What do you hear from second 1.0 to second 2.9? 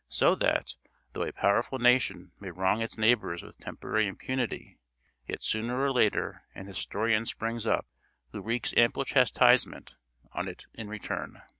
though a powerful nation may wrong